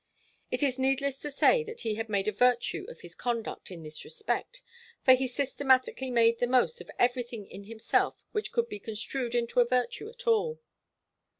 It 0.49 0.63
is 0.63 0.79
needless 0.79 1.19
to 1.19 1.29
say 1.29 1.63
that 1.63 1.81
he 1.81 1.93
had 1.93 2.09
made 2.09 2.27
a 2.27 2.31
virtue 2.31 2.85
of 2.89 3.01
his 3.01 3.13
conduct 3.13 3.69
in 3.69 3.83
this 3.83 4.03
respect, 4.03 4.63
for 5.03 5.13
he 5.13 5.27
systematically 5.27 6.09
made 6.09 6.39
the 6.39 6.47
most 6.47 6.81
of 6.81 6.89
everything 6.97 7.45
in 7.45 7.65
himself 7.65 8.17
which 8.31 8.51
could 8.51 8.67
be 8.67 8.79
construed 8.79 9.35
into 9.35 9.59
a 9.59 9.65
virtue 9.67 10.09
at 10.09 10.25
all. 10.25 10.57